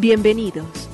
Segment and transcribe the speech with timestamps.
[0.00, 0.88] Bienvenidos.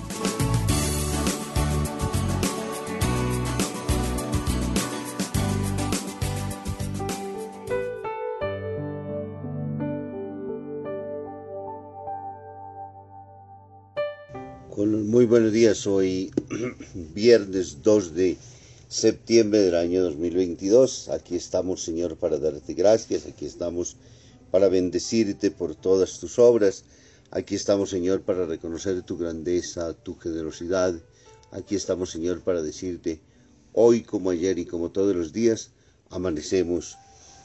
[15.15, 16.33] Muy buenos días, hoy
[17.15, 18.37] viernes 2 de
[18.89, 21.09] septiembre del año 2022.
[21.11, 23.97] Aquí estamos, Señor, para darte gracias, aquí estamos
[24.51, 26.85] para bendecirte por todas tus obras.
[27.35, 30.95] Aquí estamos, Señor, para reconocer tu grandeza, tu generosidad.
[31.51, 33.21] Aquí estamos, Señor, para decirte,
[33.73, 35.73] hoy como ayer y como todos los días,
[36.11, 36.97] amanecemos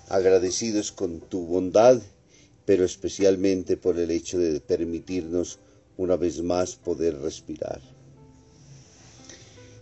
[0.08, 1.99] agradecidos con tu bondad,
[2.67, 5.58] pero especialmente por el hecho de permitirnos
[5.97, 7.81] una vez más poder respirar.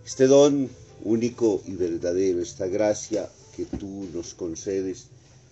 [0.06, 0.70] Este don
[1.04, 5.08] único y verdadero, esta gracia que tú nos concedes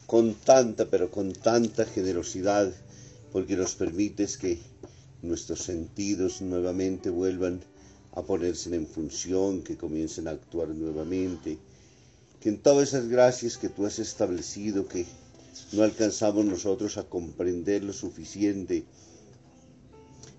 [0.08, 2.71] con tanta, pero con tanta generosidad,
[3.36, 4.61] porque nos permites que
[5.22, 7.59] nuestros sentidos nuevamente vuelvan
[8.14, 11.58] a ponerse en función, que comiencen a actuar nuevamente,
[12.39, 15.05] que en todas esas gracias que tú has establecido, que
[15.73, 18.86] no alcanzamos nosotros a comprender lo suficiente,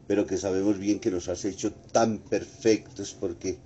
[0.07, 3.59] pero que sabemos bien que nos has hecho tan perfectos porque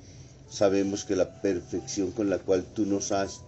[0.49, 3.43] sabemos que la perfección con la cual tú nos has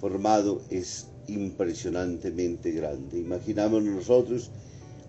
[0.00, 3.20] formado es impresionantemente grande.
[3.20, 4.50] Imaginamos nosotros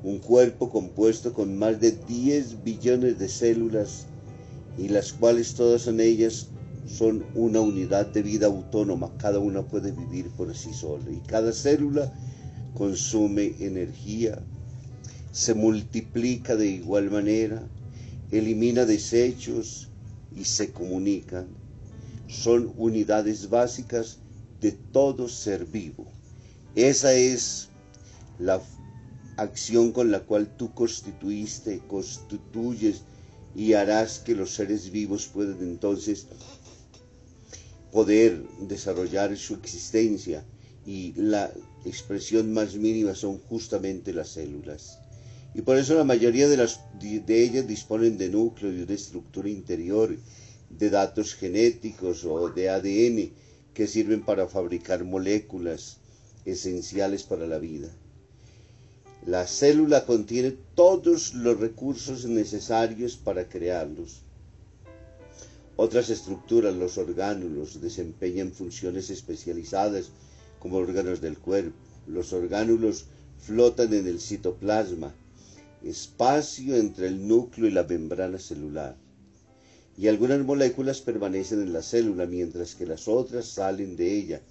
[0.03, 4.05] un cuerpo compuesto con más de 10 billones de células
[4.77, 6.47] y las cuales todas en ellas
[6.87, 11.51] son una unidad de vida autónoma, cada una puede vivir por sí sola y cada
[11.51, 12.13] célula
[12.73, 14.39] consume energía,
[15.31, 17.61] se multiplica de igual manera,
[18.31, 19.89] elimina desechos,
[20.35, 21.47] y se comunican.
[22.27, 24.19] Son unidades básicas
[24.61, 26.05] de todo ser vivo.
[26.75, 27.69] Esa es
[28.37, 28.61] la
[29.41, 33.03] acción con la cual tú constituiste, constituyes
[33.55, 36.27] y harás que los seres vivos puedan entonces
[37.91, 40.45] poder desarrollar su existencia
[40.85, 41.51] y la
[41.85, 44.99] expresión más mínima son justamente las células.
[45.53, 49.49] Y por eso la mayoría de, las, de ellas disponen de núcleo y de estructura
[49.49, 50.15] interior,
[50.69, 53.31] de datos genéticos o de ADN
[53.73, 55.97] que sirven para fabricar moléculas
[56.45, 57.89] esenciales para la vida.
[59.29, 64.23] La célula contiene todos los recursos necesarios para crearlos.
[65.75, 70.09] Otras estructuras, los orgánulos, desempeñan funciones especializadas
[70.57, 71.77] como órganos del cuerpo.
[72.07, 73.05] Los orgánulos
[73.37, 75.13] flotan en el citoplasma,
[75.83, 78.95] espacio entre el núcleo y la membrana celular.
[79.95, 84.41] Y algunas moléculas permanecen en la célula mientras que las otras salen de ella,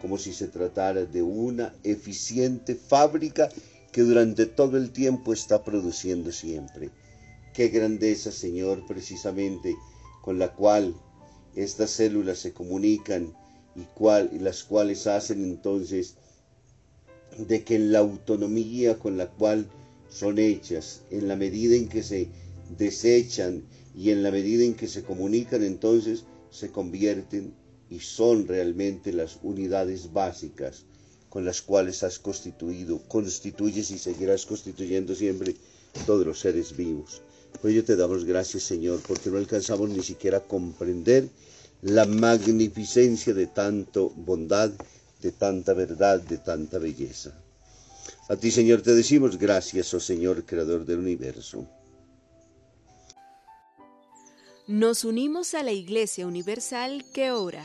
[0.00, 3.48] como si se tratara de una eficiente fábrica
[3.98, 6.90] que durante todo el tiempo está produciendo siempre.
[7.52, 9.74] Qué grandeza, Señor, precisamente
[10.22, 10.94] con la cual
[11.56, 13.34] estas células se comunican
[13.74, 13.88] y,
[14.36, 16.14] y las cuales hacen entonces
[17.38, 19.68] de que en la autonomía con la cual
[20.08, 22.28] son hechas en la medida en que se
[22.78, 23.64] desechan
[23.96, 27.52] y en la medida en que se comunican, entonces se convierten
[27.90, 30.86] y son realmente las unidades básicas
[31.28, 35.54] con las cuales has constituido, constituyes y seguirás constituyendo siempre
[36.06, 37.22] todos los seres vivos.
[37.60, 41.28] Por ello te damos gracias, Señor, porque no alcanzamos ni siquiera a comprender
[41.82, 44.70] la magnificencia de tanto bondad,
[45.20, 47.32] de tanta verdad, de tanta belleza.
[48.28, 51.66] A ti, Señor, te decimos gracias, oh Señor, Creador del universo.
[54.66, 57.64] Nos unimos a la Iglesia Universal que ora.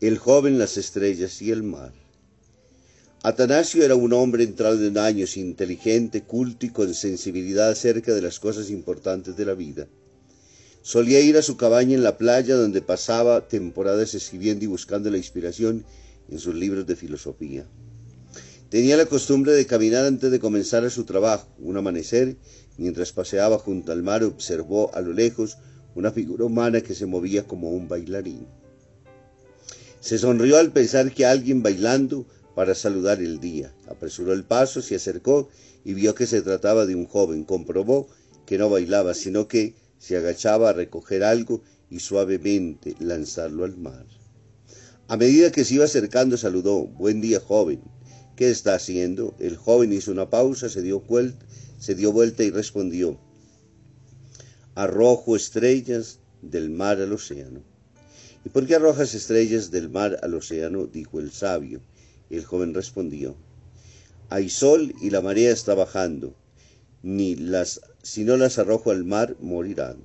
[0.00, 1.92] El joven, las estrellas y el mar.
[3.24, 8.38] Atanasio era un hombre entrado en años, inteligente, culto y con sensibilidad acerca de las
[8.38, 9.88] cosas importantes de la vida.
[10.82, 15.16] Solía ir a su cabaña en la playa donde pasaba temporadas escribiendo y buscando la
[15.16, 15.84] inspiración
[16.30, 17.66] en sus libros de filosofía.
[18.70, 21.48] Tenía la costumbre de caminar antes de comenzar su trabajo.
[21.58, 22.36] Un amanecer,
[22.76, 25.58] mientras paseaba junto al mar, observó a lo lejos
[25.96, 28.46] una figura humana que se movía como un bailarín.
[30.00, 33.74] Se sonrió al pensar que alguien bailando para saludar el día.
[33.88, 35.48] Apresuró el paso, se acercó
[35.84, 37.44] y vio que se trataba de un joven.
[37.44, 38.08] Comprobó
[38.46, 44.06] que no bailaba, sino que se agachaba a recoger algo y suavemente lanzarlo al mar.
[45.08, 47.80] A medida que se iba acercando, saludó, Buen día, joven.
[48.36, 49.34] ¿Qué está haciendo?
[49.40, 51.44] El joven hizo una pausa, se dio, vuelta,
[51.78, 53.18] se dio vuelta y respondió,
[54.74, 57.67] Arrojo estrellas del mar al océano.
[58.44, 60.86] ¿Y por qué arrojas estrellas del mar al océano?
[60.86, 61.80] dijo el sabio.
[62.30, 63.36] El joven respondió,
[64.30, 66.34] hay sol y la marea está bajando,
[67.02, 70.04] ni las, si no las arrojo al mar, morirán.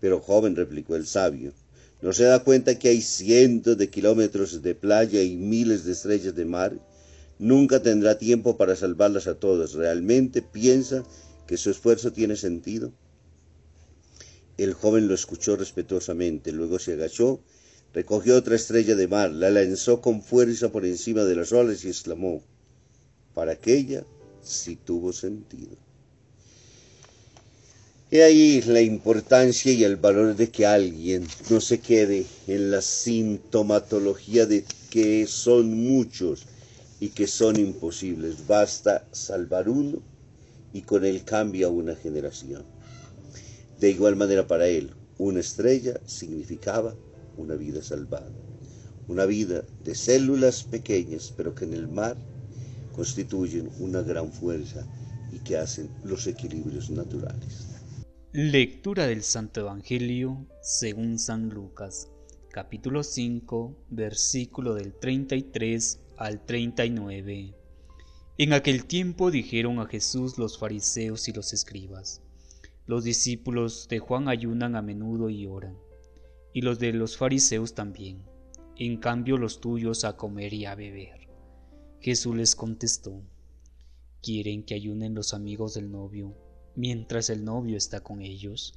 [0.00, 1.54] Pero joven, replicó el sabio,
[2.02, 6.34] ¿no se da cuenta que hay cientos de kilómetros de playa y miles de estrellas
[6.34, 6.78] de mar?
[7.38, 9.72] Nunca tendrá tiempo para salvarlas a todas.
[9.72, 11.02] ¿Realmente piensa
[11.46, 12.92] que su esfuerzo tiene sentido?
[14.58, 17.40] El joven lo escuchó respetuosamente, luego se agachó,
[17.94, 21.88] recogió otra estrella de mar, la lanzó con fuerza por encima de las olas y
[21.88, 22.42] exclamó,
[23.34, 24.04] para aquella
[24.42, 25.76] sí tuvo sentido.
[28.10, 32.82] He ahí la importancia y el valor de que alguien no se quede en la
[32.82, 36.44] sintomatología de que son muchos
[37.00, 38.46] y que son imposibles.
[38.46, 40.02] Basta salvar uno
[40.74, 42.71] y con él cambia una generación.
[43.82, 46.94] De igual manera para él, una estrella significaba
[47.36, 48.30] una vida salvada,
[49.08, 52.16] una vida de células pequeñas, pero que en el mar
[52.92, 54.86] constituyen una gran fuerza
[55.32, 57.66] y que hacen los equilibrios naturales.
[58.30, 62.08] Lectura del Santo Evangelio según San Lucas,
[62.52, 67.56] capítulo 5, versículo del 33 al 39.
[68.38, 72.21] En aquel tiempo dijeron a Jesús los fariseos y los escribas,
[72.92, 75.78] los discípulos de Juan ayunan a menudo y oran,
[76.52, 78.22] y los de los fariseos también,
[78.76, 81.26] en cambio los tuyos a comer y a beber.
[82.00, 83.22] Jesús les contestó,
[84.22, 86.36] ¿quieren que ayunen los amigos del novio
[86.76, 88.74] mientras el novio está con ellos?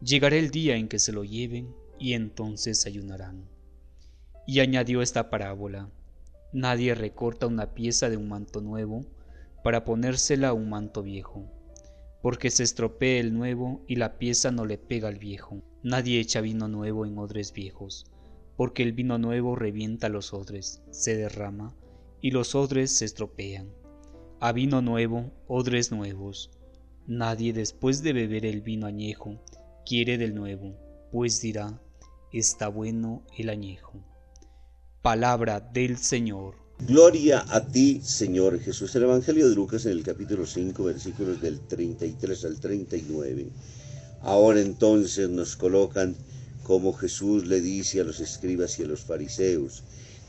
[0.00, 3.48] Llegará el día en que se lo lleven y entonces ayunarán.
[4.44, 5.88] Y añadió esta parábola,
[6.52, 9.06] nadie recorta una pieza de un manto nuevo
[9.62, 11.59] para ponérsela a un manto viejo
[12.22, 15.62] porque se estropee el nuevo y la pieza no le pega al viejo.
[15.82, 18.06] Nadie echa vino nuevo en odres viejos,
[18.56, 21.74] porque el vino nuevo revienta los odres, se derrama,
[22.20, 23.72] y los odres se estropean.
[24.40, 26.50] A vino nuevo, odres nuevos.
[27.06, 29.38] Nadie después de beber el vino añejo
[29.86, 30.76] quiere del nuevo,
[31.10, 31.80] pues dirá,
[32.32, 34.04] está bueno el añejo.
[35.02, 36.56] Palabra del Señor.
[36.86, 38.94] Gloria a ti, Señor Jesús.
[38.94, 43.48] El Evangelio de Lucas en el capítulo 5, versículos del 33 al 39.
[44.22, 46.16] Ahora entonces nos colocan
[46.62, 49.84] como Jesús le dice a los escribas y a los fariseos,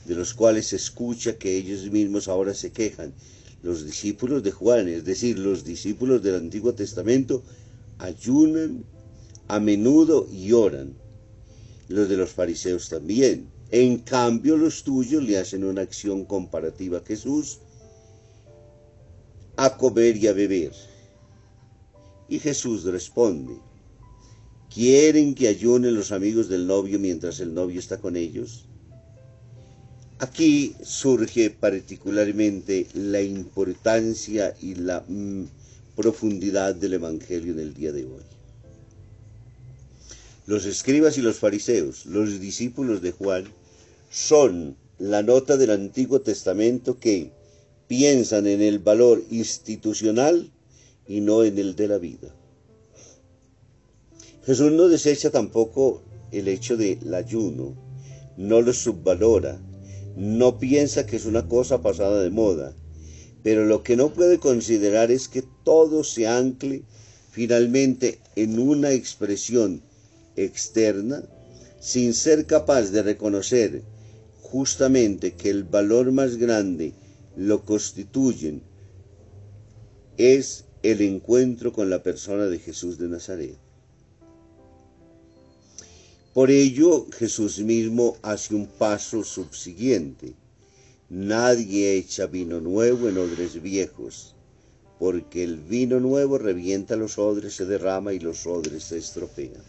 [0.06, 3.14] de los cuales se escucha que ellos mismos ahora se quejan.
[3.64, 7.44] Los discípulos de Juan, es decir, los discípulos del Antiguo Testamento,
[7.98, 8.84] ayunan
[9.48, 10.96] a menudo y oran.
[11.88, 13.48] Los de los fariseos también.
[13.72, 17.60] En cambio, los tuyos le hacen una acción comparativa a Jesús
[19.56, 20.74] a comer y a beber.
[22.28, 23.54] Y Jesús responde,
[24.74, 28.66] ¿quieren que ayunen los amigos del novio mientras el novio está con ellos?
[30.20, 35.46] Aquí surge particularmente la importancia y la mm,
[35.96, 38.24] profundidad del Evangelio en el día de hoy.
[40.46, 43.46] Los escribas y los fariseos, los discípulos de Juan,
[44.12, 47.32] son la nota del Antiguo Testamento que
[47.88, 50.52] piensan en el valor institucional
[51.08, 52.36] y no en el de la vida.
[54.46, 56.04] Jesús no desecha tampoco
[56.34, 57.74] el hecho del ayuno,
[58.36, 59.62] no lo subvalora,
[60.18, 62.76] no piensa que es una cosa pasada de moda,
[63.44, 66.84] pero lo que no puede considerar es que todo se ancle
[67.32, 69.82] finalmente en una expresión
[70.36, 71.24] externa
[71.80, 73.84] sin ser capaz de reconocer
[74.52, 76.94] justamente que el valor más grande
[77.38, 78.62] lo constituyen
[80.18, 83.58] es el encuentro con la persona de Jesús de Nazaret.
[86.34, 90.34] Por ello Jesús mismo hace un paso subsiguiente.
[91.10, 94.36] Nadie echa vino nuevo en odres viejos,
[95.00, 99.64] porque el vino nuevo revienta los odres, se derrama y los odres se estropean.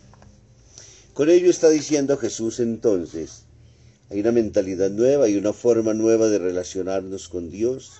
[1.14, 3.44] Con ello está diciendo Jesús entonces,
[4.12, 7.92] hay una mentalidad nueva, hay una forma nueva de relacionarnos con Dios.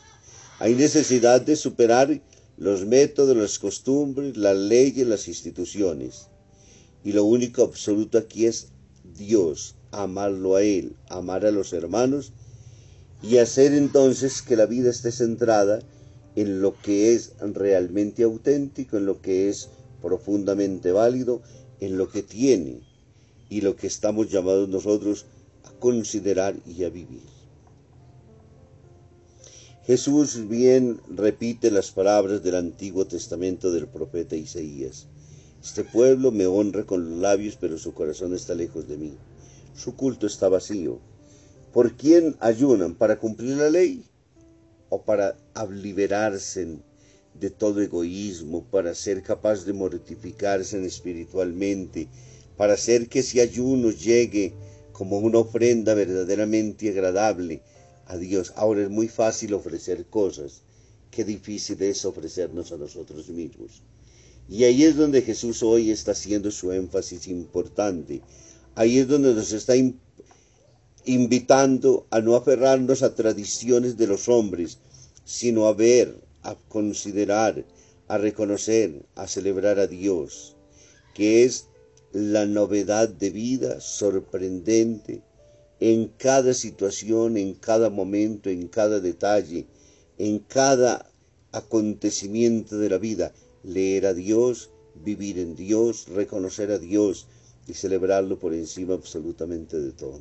[0.59, 2.21] Hay necesidad de superar
[2.59, 6.27] los métodos, las costumbres, las leyes, las instituciones.
[7.03, 8.69] Y lo único absoluto aquí es
[9.17, 12.35] Dios, amarlo a Él, amar a los hermanos
[13.23, 15.79] y hacer entonces que la vida esté centrada
[16.37, 19.71] en lo que es realmente auténtico, en lo que es
[20.03, 21.41] profundamente válido,
[21.81, 22.81] en lo que tiene
[23.49, 25.25] y lo que estamos llamados nosotros
[25.65, 27.23] a considerar y a vivir.
[29.85, 35.09] Jesús bien repite las palabras del Antiguo Testamento del profeta Isaías.
[35.63, 39.17] Este pueblo me honra con los labios, pero su corazón está lejos de mí.
[39.75, 41.01] Su culto está vacío.
[41.73, 42.95] ¿Por quién ayunan?
[42.95, 44.05] ¿Para cumplir la ley?
[44.89, 45.37] ¿O para
[45.71, 46.79] liberarse
[47.35, 52.09] de todo egoísmo, para ser capaz de mortificarse espiritualmente,
[52.57, 54.55] para hacer que ese ayuno llegue
[55.03, 57.61] como una ofrenda verdaderamente agradable
[58.07, 58.53] a Dios?
[58.55, 60.63] Ahora es muy fácil ofrecer cosas,
[61.11, 63.83] qué difícil es ofrecernos a nosotros mismos.
[64.49, 68.23] Y ahí es donde Jesús hoy está haciendo su énfasis importante.
[68.77, 69.75] Ahí es donde nos está
[71.05, 74.79] invitando a no aferrarnos a tradiciones de los hombres,
[75.25, 77.65] sino a ver, a considerar,
[78.07, 80.55] a reconocer, a celebrar a Dios,
[81.13, 81.67] que es
[82.13, 85.23] la novedad de vida sorprendente
[85.81, 89.67] en cada situación, en cada momento, en cada detalle,
[90.19, 91.11] en cada
[91.53, 93.33] acontecimiento de la vida
[93.65, 94.71] leer a Dios,
[95.05, 97.27] vivir en Dios, reconocer a Dios
[97.67, 100.21] y celebrarlo por encima absolutamente de todo.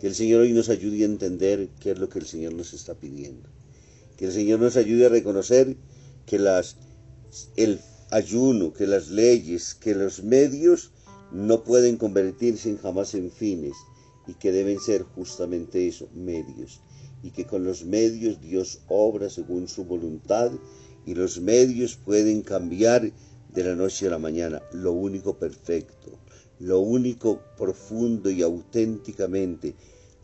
[0.00, 2.74] Que el Señor hoy nos ayude a entender qué es lo que el Señor nos
[2.74, 3.48] está pidiendo.
[4.16, 5.76] Que el Señor nos ayude a reconocer
[6.26, 6.76] que las,
[7.56, 10.92] el ayuno, que las leyes, que los medios
[11.32, 13.74] no pueden convertirse jamás en fines
[14.26, 16.80] y que deben ser justamente eso, medios.
[17.22, 20.52] Y que con los medios Dios obra según su voluntad
[21.04, 23.12] y los medios pueden cambiar
[23.52, 24.62] de la noche a la mañana.
[24.72, 26.18] Lo único perfecto,
[26.60, 29.74] lo único profundo y auténticamente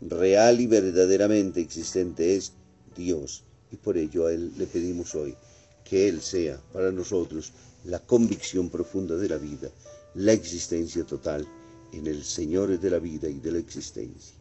[0.01, 2.53] real y verdaderamente existente es
[2.95, 3.43] Dios.
[3.71, 5.35] Y por ello a Él le pedimos hoy
[5.83, 7.51] que Él sea para nosotros
[7.85, 9.69] la convicción profunda de la vida,
[10.15, 11.47] la existencia total
[11.91, 14.35] en el Señor de la vida y de la existencia.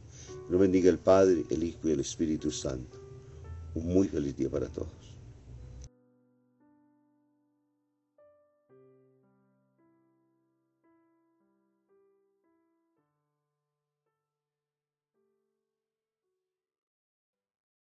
[0.49, 2.99] Lo bendiga el Padre, el Hijo y el Espíritu Santo.
[3.75, 5.02] Un muy feliz día para todos.